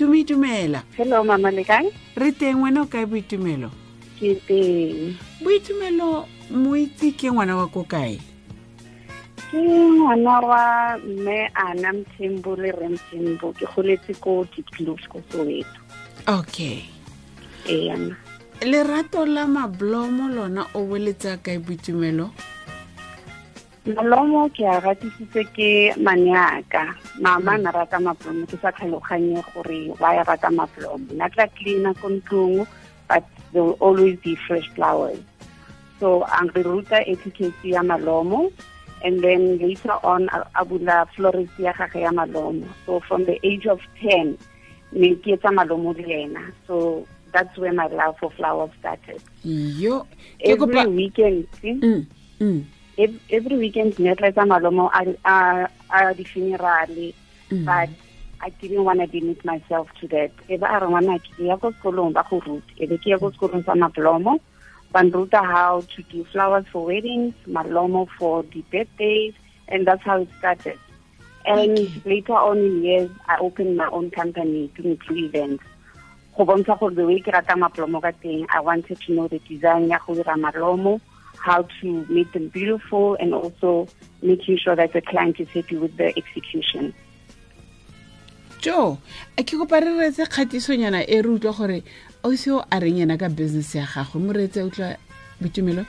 [0.00, 1.92] tumi dumela hello mama le kae?
[2.16, 3.70] Re teng wena o kae boitumelo?
[4.16, 5.12] Ke teng.
[5.44, 8.16] Boitumelo moitse ke ngwana wa ko kae?
[9.50, 15.80] Ke ngwana wa mme ana mthembo le re mthembo ke goletse ko diplus ko soweto.
[16.24, 16.88] Okay.
[17.68, 18.16] Eana
[18.64, 22.30] lerato la mablomo lona o boletsa kae boitumelo
[23.86, 30.12] malomo ke a ratisitse ke maneaka mama na rata maplomo ke sa tlhaloganye gore wa
[30.12, 32.66] ya rata maplomo na tla cleana ko ntlong
[33.08, 35.18] but there will always be fresh flowers.
[35.98, 38.52] So ang re ruta etiquette ya malomo
[39.02, 42.68] and then later on a bula florist ya gage ya malomo.
[42.84, 44.36] So from the age of 10
[44.92, 46.52] ne ke etsa malomo le ena.
[46.68, 49.22] So that's where my love for flowers started.
[49.42, 50.06] Yo
[50.44, 51.48] every weekend?
[51.64, 52.06] Mm,
[52.40, 52.64] mm,
[53.30, 57.14] every weekend ne tla etsa malomo a di-funerale
[57.50, 57.64] mm.
[57.64, 57.90] but
[58.42, 60.30] I didn't want to limit myself to that.
[60.48, 62.72] E ba a re ngwana ke ya ko sekolong ba go ruta.
[62.80, 64.40] E be ke ya ko sekolong sa maplomo.
[64.92, 69.34] Ba nruta how to do flowers for weddings, malomo for the birthdays,
[69.68, 70.78] and that's how it started.
[71.44, 72.02] And Okay.
[72.06, 75.64] later on in years, I opened my own company doing two events.
[76.36, 79.38] Go bontsha gore the way ke rata maplomo ka teng, I wanted to know the
[79.40, 81.00] design ya go dira malomo,
[81.40, 83.88] how to make them beautiful, and also
[84.22, 86.92] making sure that the client is happy with the execution.
[88.60, 88.98] jo
[89.38, 91.82] a ke kopa re retse kgatisonyana e re utlwa gore
[92.22, 94.96] oseo a reng yena ka business ya gagwe mo reetse utlwa
[95.40, 95.84] boitumelo?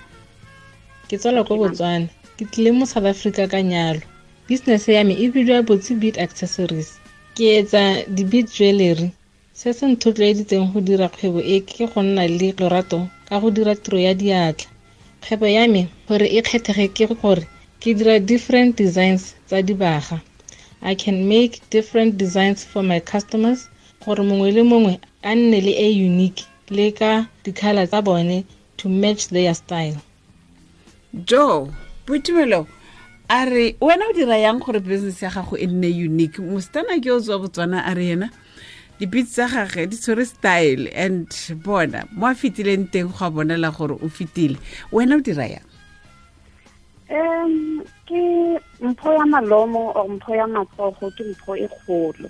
[1.09, 2.07] Ke tswela ko botswana.
[2.39, 3.99] Ke tlile mo south africa ka nyalo.
[4.47, 6.95] Business ya me e bidiwa botse bead accessories.
[7.35, 9.11] Ke etsa di-bead jewellery
[9.53, 13.75] se se nthotloeditseng go dira kgwebo e ke go nna le lorato ka go dira
[13.75, 14.67] tiro ya diatla
[15.21, 17.47] kgwebo ya me gore e kgethege ke gore
[17.79, 20.21] ke dira different designs tsa dibaga.
[20.81, 23.69] I can make different designs for my customers
[24.05, 28.43] gore mongwe le mongwe a nne le e unique le ka dikgala tsa bone
[28.77, 29.97] to match their style.
[31.13, 31.69] Jo
[32.07, 32.67] boitumelo
[33.29, 36.39] a re wena o dira yang gore business ya gago e nne unique?
[36.39, 38.29] Mostana ke o tswa botswana a re yena
[39.01, 41.25] dipitse tsa gage di tshwere style and
[41.65, 44.61] bona mo a fetileng teng go a bonela gore o fetile.
[44.93, 45.65] Wena o dira yang?
[47.09, 48.21] Um, ke
[48.77, 52.29] mpho ya malomo or mpho ya matsogo ke mpho e kgolo.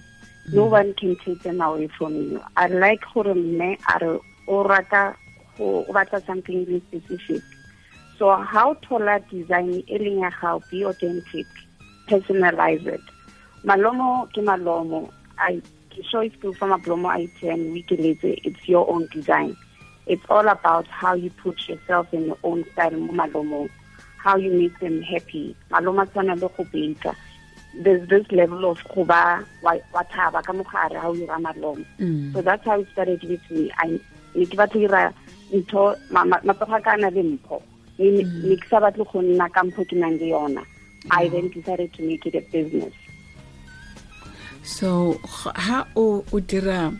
[0.54, 2.40] No one can take them away from you.
[2.56, 5.14] I like gore mme a re o rata
[5.60, 7.44] o batla something really specific.
[8.18, 11.48] So how thola design e leng ya gago be authentic
[12.08, 13.02] personalize it.
[13.66, 15.12] Malomo ke malomo.
[15.38, 15.62] I
[16.10, 19.56] sure if for malomo a itseng o ikeletse it's your own design.
[20.08, 23.70] It's all about how you put yourself in your own style mo malomong.
[24.18, 25.56] How you make them happy.
[25.72, 26.06] Maloma
[26.40, 27.16] go baka
[27.74, 31.86] there's this level of go ba wa wa thaba ka mogare how you rama malomo
[32.00, 32.34] Mm.
[32.34, 33.72] so that's how it started with me.
[33.78, 34.00] I
[34.36, 35.14] ne ke batla dira
[35.54, 37.62] ntho ma- ma- matsogo a ka a na le mpho.
[38.00, 40.66] Ne ne ke sa batle go nna ka mpho ke nang le yona.
[41.10, 42.94] I then decided to make it a business
[44.64, 46.94] so ha o o dira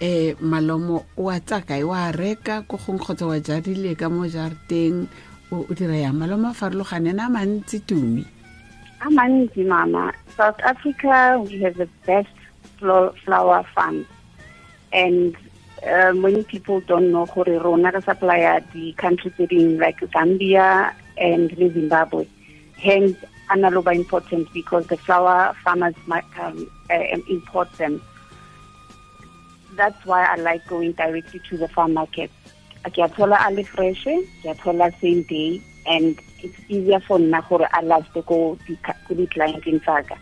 [0.00, 4.26] eh malomo o a tsa kae wa reka ko gong kgotsa wa jadile ka mo
[4.26, 5.06] jarateng
[5.50, 6.18] o dira yang?
[6.18, 8.24] Malomo a farologane na mantsi tumi.
[9.00, 10.12] A mantsi mama.
[10.36, 12.34] South africa we have the best
[12.78, 14.06] flower farms
[14.92, 15.36] and
[15.86, 20.94] uh, many people don't know gore rona re supplya the countries tse dingwe like zambia
[21.18, 22.26] and zimbabwe.
[22.78, 23.18] Hence
[23.50, 28.00] analoba important because the flower farmers might um, uh, import them.
[29.74, 32.30] That's why i like going directly to the farm market.
[32.84, 38.56] Ke a fresh ke same day and it's easier for nna gore a last ko
[38.66, 40.16] di-clienteng tsaka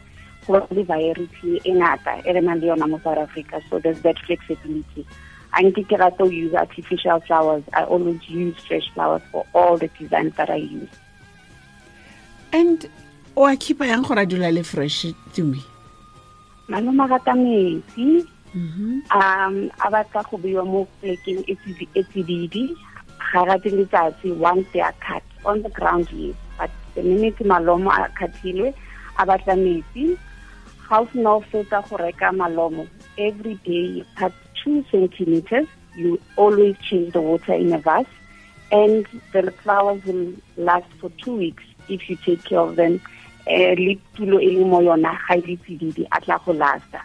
[0.46, 4.00] go ba le variety e ngata e re nang le yona south africa so there's
[4.02, 5.06] that flexibility.
[5.54, 7.64] A nke ke to use artificial flowers.
[7.72, 10.90] I always use fresh flowers for all the designs that i use.
[12.52, 12.88] And
[13.36, 15.62] o a khipa yang gore a dula le fresh tumi
[16.68, 18.26] maloma a rata metsi.
[18.56, 19.02] Mhm.
[19.12, 19.54] um
[19.84, 21.54] a batla go beiwa mo plekeng e
[22.02, 22.74] tsididi-
[23.32, 26.34] ga rate letsatsi once they are cut on the ground yes.
[26.58, 28.72] But the minute malomo a khathilwe
[29.18, 30.16] a batla metsi.
[30.88, 32.88] Ga o sena o fetsa go reka malomo
[33.18, 38.06] every day you cut two centimeters you always change the water in a vase.
[38.72, 43.00] And the flowers will last for two weeks if you take care of them
[43.46, 47.00] um le tulo e le mo yona ga e le tsididi a tla go lasta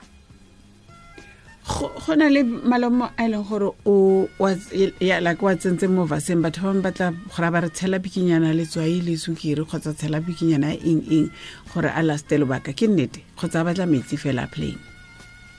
[1.72, 6.42] go na le malomo a e leng gore o like wa tsentse mo vaseng.
[6.42, 10.74] Batho ba bangwe batla gore ba re tshela bikinyana letswai le sukiri kgotsa tshela bikinyana
[10.74, 11.32] ya eng eng
[11.74, 12.74] gore a laste lobaka.
[12.74, 13.22] Ke nnete?
[13.38, 14.78] Kgotsa a batla metsi fela a plain?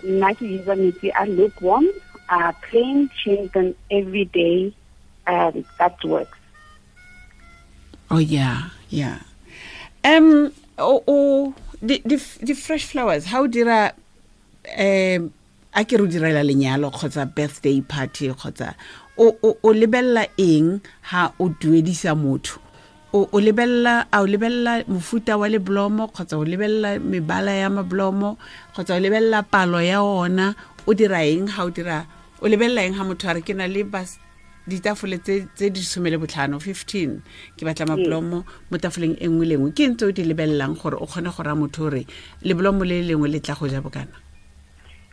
[0.05, 1.87] Nna ke usa metsi a lukewarm
[2.29, 4.73] a plain change them every day
[5.27, 6.39] um, that works.
[8.11, 9.19] Oh yeah yeah.
[10.05, 11.17] Um o o
[11.83, 13.93] di di di fresh flowers how dira
[14.79, 15.33] um
[15.75, 18.75] a ke re o direla lenyalo kgotsa birthday party kgotsa
[19.17, 20.81] o o o lebella eng
[21.13, 22.61] ha o duedisa motho?
[23.13, 28.39] O o lebella a o lebella mofuta wa leblomo kgotsa o lebella mebala ya mablomo
[28.73, 30.55] kgotsa o lebella palo ya ona?
[30.87, 32.07] O dira eng ha o dira
[32.41, 33.85] o lebella eng ha motho a re ke na le
[34.67, 37.21] ditafole tse di somele botlhano 15
[37.57, 41.07] ke batla mablomo mo tafoleng e nngwe lengwe ke ntse o di lebelelang gore o
[41.07, 42.07] kgone go raya motho gore
[42.43, 44.15] leblomo le lengwe le tla go ja bokana?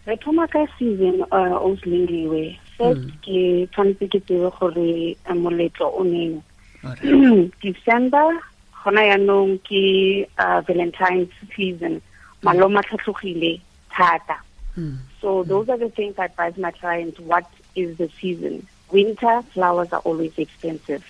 [0.05, 2.43] Re thoma ka season oslingiwe o selengiwe
[2.77, 6.41] first ke tshwanetse ke tsebe gore uh, moletlo o neng.
[7.65, 8.37] December
[8.83, 12.01] gona yaanong ke uh, valentines season.
[12.45, 13.59] Maloma tlhatlhogile
[13.89, 14.37] thata.
[14.77, 14.97] Mm.
[15.19, 19.89] so those are the things I advise my clients what is the season winter flowers
[19.91, 21.03] are always expensive.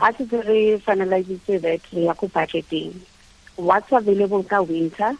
[0.00, 3.00] Ha se re finalizitse that re ya ko budgeting
[3.56, 5.16] what's available ka winter?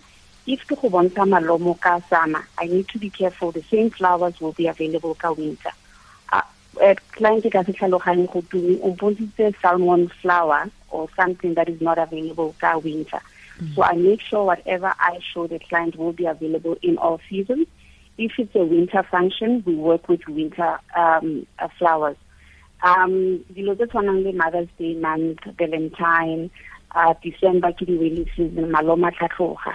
[0.47, 3.53] If ke go bontsha malomo ka summer i need to be careful.
[3.53, 5.73] The same flowers will be available ka winter.
[6.33, 6.43] Uh,
[7.13, 11.99] client ka se tlhaloganye go tumi o mpontshitse salmon flower or something that is not
[11.99, 13.21] available ka winter.
[13.75, 17.67] So i make sure whatever i show the client will be available in all seasons
[18.23, 22.17] if it's a winter function we work with winter um, uh, flowers.
[22.83, 26.51] Um dilo tse tshwanang le mother's day month valentine
[26.95, 29.75] uh, december ke di-wailing season maloma tlhatlhoga.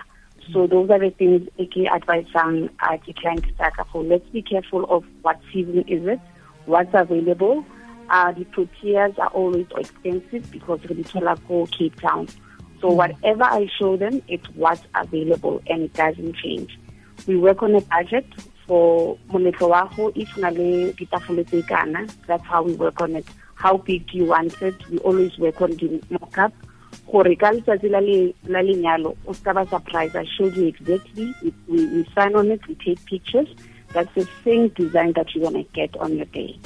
[0.54, 4.04] So those are the things e ke advisang uh, ke client tsaka for.
[4.04, 6.20] Let's be careful of what season is it
[6.66, 7.66] what's available.
[8.10, 12.28] Uh, the proteas are always expensive because di thola ko cape town.
[12.80, 16.78] So whatever i show them it's what's available and it doesn't change
[17.26, 18.26] we work on a budget
[18.68, 22.06] for moletlo wa go if na le ditafole tse kana.
[22.28, 23.26] That's how we work on it.
[23.56, 24.76] How big you want it?
[24.90, 26.54] We always work on the mock-up.
[27.08, 31.34] Gore ka letsatsi la le- la lenyalo o seka ba surprise i showed you exactly.
[31.42, 33.48] We, we, sign on it we take pictures.
[33.94, 36.60] That's the same design that you want to get on your day.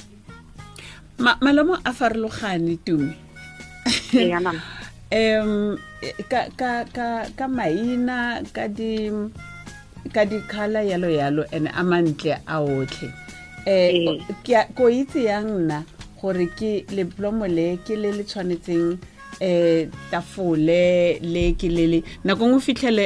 [1.20, 2.82] Ma- malomo a farologane
[5.12, 5.78] um
[6.32, 9.12] ka ka ka ka maina ka di
[10.10, 13.12] ka dikgala yalo yalo and a mantle a otlhe.
[14.44, 15.86] Ke ko itse yang nna
[16.22, 18.98] gore ke leblomo le ke le le tshwanetseng
[19.42, 23.06] um tafole le ke le le nako ngwe o fitlhele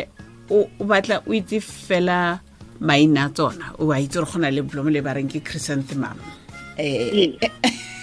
[0.50, 2.39] o batla o itse fela
[2.80, 3.75] maina a tsona.
[3.80, 6.18] O a itse gore go na le blomo le ba reng ke chrysanthemum.
[6.80, 7.36] Um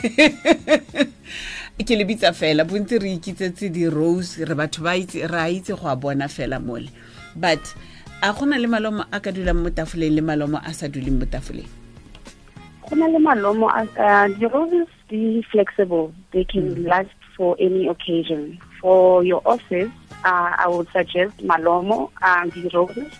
[1.86, 5.72] ke le bitsa fela bontsi re ikitsetse di-rose re batho ba itse re a itse
[5.76, 6.88] go a bona fela mole.
[7.36, 7.60] But
[8.22, 11.26] a gona le malomo a ka dulang mo tafoleng le malomo a sa duleng mo
[11.26, 11.66] tafoleng?
[12.86, 17.88] Go na le malomo a uh, the roses be flexible they can last for any
[17.88, 18.62] occasion.
[18.80, 19.90] For your office
[20.22, 23.10] uh, i would suggest malomo um, the roses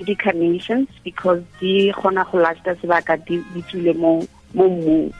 [0.00, 5.14] le the carnations because di kgona go lasta sebaka di di tswile mo mo mmung.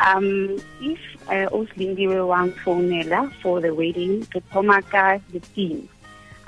[0.00, 5.84] Um if uh, o selingiwe wang founela for the wedding ke thoma ka the theme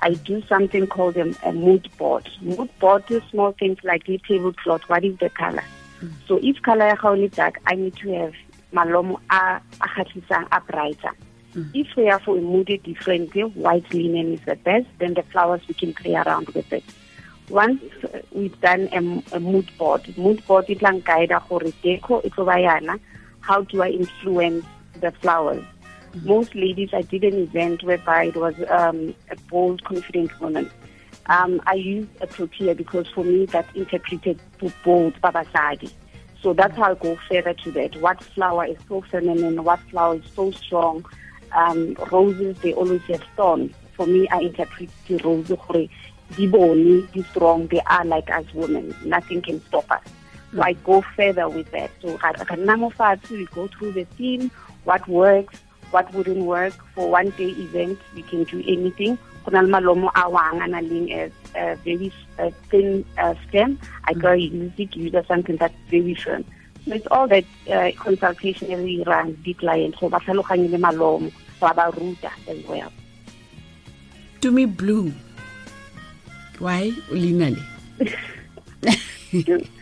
[0.03, 2.29] I do something called a, a mood board.
[2.41, 4.83] Mood board is small things like the tablecloth.
[4.89, 5.65] What is the color?
[6.01, 6.13] Mm.
[6.27, 8.35] So if color ya gago dark, I need to have
[8.73, 11.13] malomo a a kgatlhisang a brighter.
[11.55, 11.71] Mm.
[11.75, 14.87] If we are for a mood differently, white linen is the best.
[14.99, 16.85] Then the flowers we can play around with it.
[17.51, 17.83] Once
[18.33, 22.99] we've done a, a mood board, mood board it lang guide gore deco ba yana.
[23.41, 24.65] How do I influence
[25.01, 25.65] the flowers?
[26.23, 30.71] Most ladies, I did an event whereby it was um, a bold, confident woman.
[31.27, 34.41] Um, I used a protea because for me that interpreted
[34.85, 35.93] bold babasadi.
[36.43, 37.97] So that's how I go further to that.
[38.01, 39.63] What flower is so feminine?
[39.63, 41.05] What flower is so strong?
[41.53, 43.75] Um, roses, they always have thorns.
[43.93, 45.49] For me, I interpret the rose
[46.37, 48.95] di bone, di strong, they are like us women.
[49.05, 50.03] Nothing can stop us.
[50.55, 51.91] So I go further with that.
[52.01, 52.19] So
[53.31, 54.51] we go through the theme,
[54.85, 55.61] what works,
[55.91, 59.19] what wouldn't work for one day event we can do anything.
[59.45, 63.35] Go na le malomo a wang a na leng a, a very uh, thin uh,
[63.49, 63.79] stem.
[64.05, 66.45] I go use it use something that's very firm.
[66.87, 69.99] So it's all that uh, consultation e re irang di client.
[69.99, 72.93] Go ba tlhaloganye le malomo ba ba ruta as well.
[74.41, 75.13] Tumi Blue.
[76.59, 76.93] Why?
[77.11, 77.63] O leina le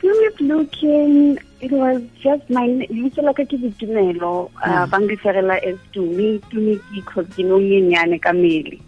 [0.00, 5.78] blue looking, it was just my, lebitso la ka ke boitumelo, uh, ba nreferela as
[5.92, 8.80] Tumi, Tumi ke because ke nonyenyane ka mmele.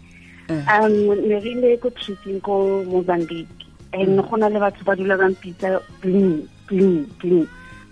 [0.49, 0.65] Eh.
[0.67, 0.93] Um,
[1.27, 3.47] ne re ile ko treating ko Mozambique.
[3.93, 7.45] and go na le batho ba dula bang pitsa blue blue blue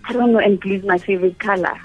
[0.07, 1.75] i don't know and blue is my favorite color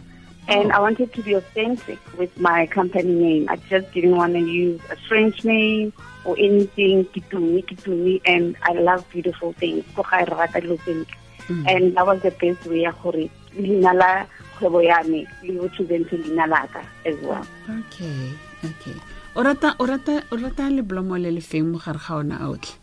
[0.46, 0.76] and Oh.
[0.76, 4.80] i wanted to be authentic with my company name i just didn't want to use
[4.94, 5.92] a french name
[6.24, 11.04] or anything kitumi kitumi and i love beautiful things go ga re rata dilo Mm.
[11.48, 14.24] And that was the best way ya gore leina la
[14.56, 17.46] kgwebo ya me le represente leina laka as well.
[17.68, 18.32] Okay
[18.64, 18.96] okay.
[19.36, 22.46] O rata o rata o rata leblomo le le feng mo gare ga ona a
[22.48, 22.74] otlhe?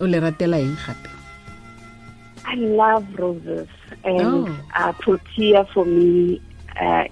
[0.00, 1.08] O le ratela eng gape?
[2.44, 3.68] I love roses
[4.04, 4.58] and Oh.
[4.76, 6.40] uh, Protea for me,
[6.80, 7.04] uh,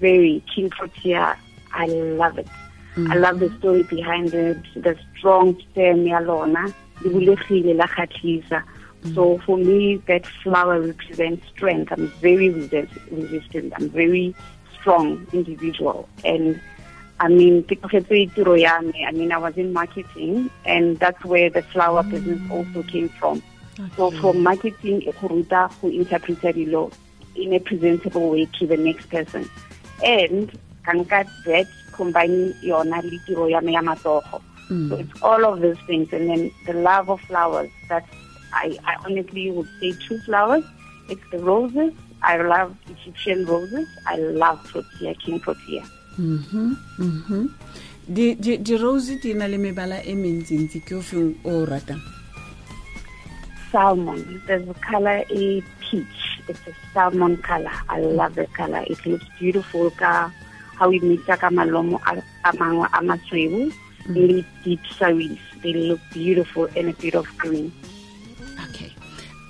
[0.00, 1.36] very King Protea.
[1.74, 2.48] I love it.
[2.96, 6.66] I love the story behind it, the strong stem ya lona,
[7.02, 7.86] le bulegile la
[9.14, 11.90] So for me, that flower represents strength.
[11.92, 13.72] I'm very resist- resistant.
[13.76, 14.34] I'm very
[14.78, 16.08] strong individual.
[16.24, 16.60] And
[17.18, 19.04] I mean, ke tlogetse tiro ya me.
[19.06, 23.42] I mean, I was in marketing, and that's where the flower business also came from.
[23.96, 24.18] So Okay.
[24.18, 26.92] from marketing, e go ruta go interpreta dilo
[27.34, 29.48] in a presentable way to the next person.
[30.04, 30.50] And
[30.84, 34.40] ka nka that combining yona le tiro ya me ya matsogo.
[34.70, 34.88] Mm.
[34.88, 36.12] So it's all of those things.
[36.12, 37.70] And then the love of flowers.
[37.88, 38.06] That's,
[38.52, 40.64] I, I honestly would say two flowers.
[41.08, 41.92] It's the roses.
[42.22, 43.88] I love Egyptian roses.
[44.06, 45.82] I love Protea, King Protea.
[46.18, 47.48] Mhm, mhm.
[48.04, 52.02] di di di rose di na le mebala e mentsintsi ke o feng o ratang
[53.72, 54.42] Salmon.
[54.44, 56.42] There's a color, a peach.
[56.46, 57.72] It's a salmon color.
[57.88, 58.84] I love the color.
[58.84, 59.88] It looks beautiful.
[59.96, 60.28] Ka
[60.76, 63.72] how we meet ka malomo a mangwe a masweu
[64.12, 65.40] le deep saris.
[65.62, 67.72] They look beautiful in a bit of green.
[67.72, 67.91] okay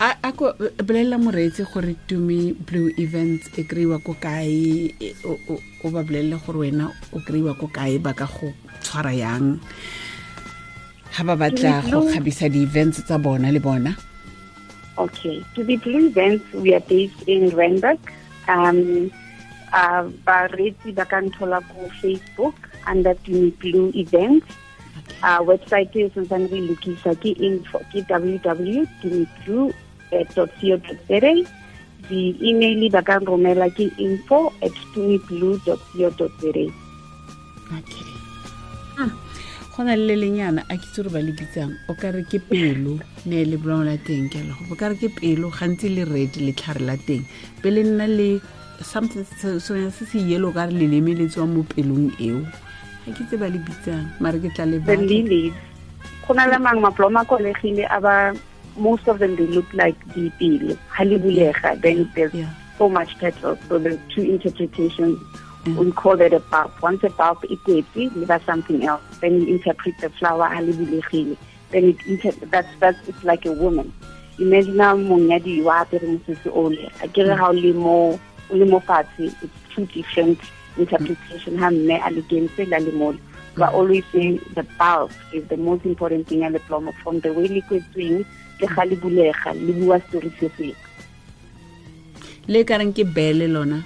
[0.03, 0.45] a a ko
[0.87, 5.63] bolelela moreetsi gore tumi blue events e kry-iwa ko kae e- o-
[5.95, 8.49] ba bolelele gore wena o kry-iwa ko kae ba ka go
[8.83, 9.47] tshwara yang
[11.15, 13.93] ga ba batla go Blue- kgabisa di-events tsa bona le bona
[14.99, 15.41] Okay.
[15.57, 17.97] To be blue events, we are based in Randburg.
[18.45, 19.09] Um,
[19.73, 22.53] uh, bareetsi ba ka nthola ko Facebook
[22.85, 24.45] under Tumi Blue Events.
[25.25, 29.82] Uh, website is something re lokisa ke info ke www.tumiblue.co.za.
[32.09, 36.65] The email ba ka romela ke info at tumiblue.co.za.
[37.73, 38.11] okay.
[38.99, 39.09] Ah,
[39.73, 41.73] go na le le lenyana a kitse gore ba le bitsang.
[41.89, 44.89] O ka re ke pelo ne le bolamo la teng ke a le o ka
[44.93, 47.23] re ke pelo gantsi le red letlhare la teng.
[47.63, 48.41] Pele nna le
[48.83, 52.43] something se se- yelo ka re leleme le tswa mo pelong eo.
[53.07, 54.83] Ga kitse ba le bitsang mare ke tla le.
[56.27, 58.35] Go na le mangwe maploma a kolegile a ba
[58.77, 60.77] most of them they look like dipelo.
[60.89, 61.19] Ha le
[61.77, 62.51] then there's Yeah.
[62.79, 63.59] so much petals.
[63.69, 65.19] So there's two interpretations.
[65.65, 65.77] Mm.
[65.77, 66.73] We call that a bulb.
[66.83, 69.03] Once a bulb is empty, leave us something else.
[69.21, 70.61] Then you interpret the flower ha.
[70.61, 73.93] Then it inter that's that's it's like a woman.
[74.39, 76.91] Imagine a monyadi wa apere mosese ole.
[77.03, 78.19] A kere ha o le mo
[78.51, 80.39] o le mo fatshe, it's two different
[80.77, 83.17] interpretation ha mme a le kentse la le mo.
[83.57, 87.33] We are always saying the bulb is the most important thing at the from the
[87.33, 88.25] way le kwetsweng
[88.63, 90.71] le ga le bulega le bua story se se
[92.49, 93.83] le ka reng ke bele lona?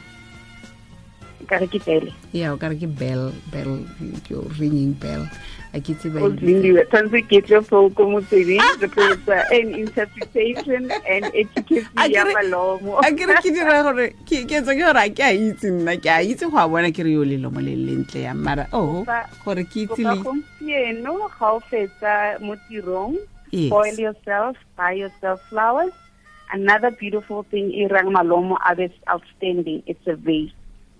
[1.47, 3.85] Ka re ke bele ya o ka re ke bell bell
[4.29, 5.29] yo ringing bell
[5.77, 10.89] a ke tse ba tshwanetse ke tle fo ko motsweding re tlo etsa an interpretation
[11.05, 12.99] and education ya malomo.
[13.05, 16.11] a kere ke dira gore ke etsa ke gore a ke a itse nna ke
[16.17, 19.05] a itse go a bona ke re yo lelomo le lentle ya mara o
[19.45, 23.21] gore ke itse le gompieno ga o fetsa mo tirong
[23.57, 23.73] Yes.
[23.73, 25.97] spoil yourself buy yourself flowers.
[26.53, 29.83] Another beautiful thing e rang malomo be outstanding.
[29.89, 30.53] It's a vase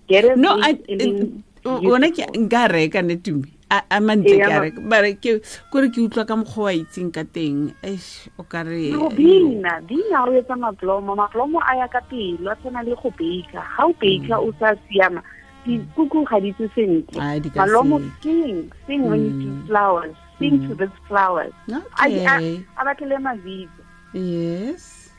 [0.09, 4.53] get a no vase I- ona ke nka reka ne tumi a mantle Ee, ke
[4.57, 4.81] a reka.
[4.81, 7.75] Bare ke kore ke utlwa ka mokgwa wa itseng ka teng.
[8.39, 12.87] O ka re bina bina o etsa maplomo maplomo a ya ka pelo a tshwana
[12.87, 15.67] le go baka ga o baka o sa siama mm.
[15.67, 17.21] dikuku ga di tse sentle.
[17.53, 21.53] Ka malomo sing sing when you do flowers sing to these flowers.
[21.71, 22.27] Okay.
[22.27, 23.69] a- a batlele mavidio
[24.13, 25.11] yes.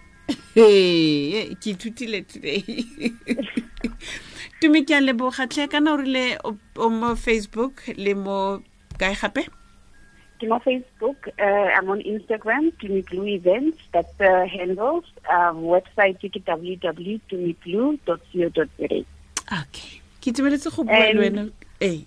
[0.53, 2.63] Hey ke ithutile today.
[4.61, 6.57] Tume ke a lebogatlhe kana o rile o
[6.89, 8.61] mo facebook le mo
[8.99, 9.43] kae gape?
[10.41, 13.77] Ke mo facebook uh, i'm on instagram Tumi Blue events.
[13.93, 19.05] That's the handles um, website ke www.tumiblue.co.za
[19.61, 20.01] okay.
[20.21, 21.49] Ke itumeletse go bua le wena.
[21.81, 22.01] Ee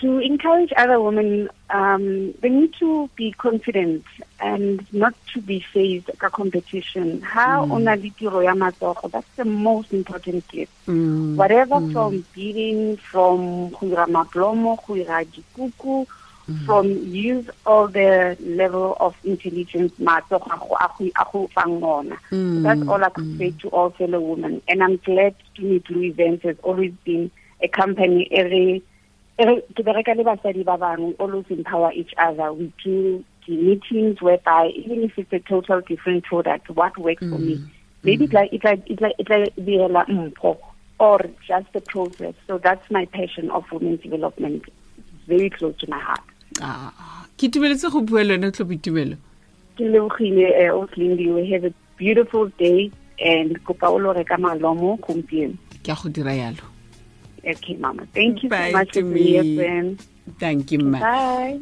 [0.00, 4.04] to encourage other women, um, they need to be confident
[4.40, 7.20] and not to be faced a competition.
[7.22, 7.72] How mm.
[7.72, 10.72] ona le tiro ya that's the most important gift.
[10.86, 16.06] Mm, Whatever from beading, from go ira maplomo, go ira dikuku,
[16.66, 22.18] from use all the level of intelligence matsogo a go- a go- fang ona.
[22.30, 24.60] Mm, that's all i could say to all fellow women.
[24.68, 26.42] And i'm glad to meet louis events.
[26.44, 27.30] Has always been
[27.62, 28.82] a company every
[29.38, 32.52] ke bereka le basadi ba bangwe always empower each other.
[32.52, 37.38] We do the meetings whereby even if it's a total different product what works for
[37.38, 37.62] me.
[38.02, 40.58] Maybe it like it like it like it like direla mpho
[40.98, 42.34] or just the process.
[42.46, 44.64] So that's my passion of women's development.
[44.98, 46.20] It's very close to my heart.
[46.60, 49.16] Ah, ke itumeletse go bua le wena tlhopo itumelo
[49.76, 55.56] ke lebogile eh, have a beautiful day and kopa o lo reka malomo gompieno.
[55.82, 56.71] Ke a go dira yalo
[57.44, 58.06] okay mama.
[58.14, 59.98] Thank you Bye so much for me.
[60.38, 61.60] thank you ma bye